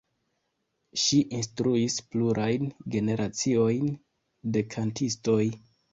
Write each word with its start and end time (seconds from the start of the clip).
Ŝi 1.01 1.17
instruis 1.39 1.97
plurajn 2.13 2.65
generaciojn 2.97 3.93
de 4.57 4.65
kantistoj. 4.77 5.41